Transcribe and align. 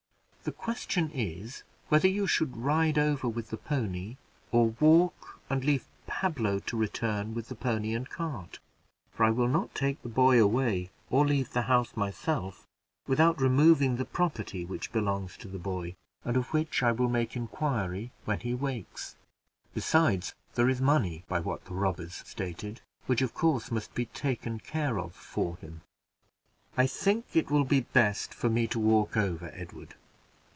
The 0.43 0.51
question 0.51 1.11
is, 1.13 1.61
whether 1.89 2.07
you 2.07 2.25
should 2.25 2.57
ride 2.57 2.97
over 2.97 3.29
with 3.29 3.51
the 3.51 3.57
pony, 3.57 4.17
or 4.51 4.69
walk, 4.79 5.39
and 5.51 5.63
leave 5.63 5.85
Pablo 6.07 6.57
to 6.61 6.75
return 6.75 7.35
with 7.35 7.47
the 7.49 7.53
pony 7.53 7.93
and 7.93 8.09
cart; 8.09 8.57
for 9.13 9.23
I 9.23 9.29
will 9.29 9.47
not 9.47 9.75
take 9.75 10.01
the 10.01 10.09
boy 10.09 10.41
away, 10.41 10.89
or 11.11 11.27
leave 11.27 11.51
the 11.53 11.61
house 11.61 11.95
myself, 11.95 12.65
without 13.05 13.39
removing 13.39 13.97
the 13.97 14.03
property 14.03 14.65
which 14.65 14.91
belongs 14.91 15.37
to 15.37 15.47
the 15.47 15.59
boy, 15.59 15.95
and 16.25 16.35
of 16.35 16.51
which 16.53 16.81
I 16.81 16.91
will 16.91 17.07
make 17.07 17.35
inquiry 17.35 18.09
when 18.25 18.39
he 18.39 18.53
awakes. 18.53 19.15
Besides, 19.75 20.33
there 20.55 20.69
is 20.69 20.81
money, 20.81 21.23
by 21.27 21.39
what 21.39 21.65
the 21.65 21.75
robbers 21.75 22.23
stated 22.25 22.63
in 22.63 22.71
my 22.71 22.79
hearing, 22.79 23.05
which 23.05 23.21
of 23.21 23.35
course 23.35 23.69
must 23.69 23.93
be 23.93 24.07
taken 24.07 24.57
care 24.59 24.97
of 24.97 25.13
for 25.13 25.57
him." 25.57 25.81
"I 26.75 26.87
think 26.87 27.27
it 27.35 27.51
will 27.51 27.63
be 27.63 27.81
best 27.81 28.33
for 28.33 28.49
me 28.49 28.65
to 28.69 28.79
walk 28.79 29.15
over, 29.15 29.51
Edward. 29.53 29.93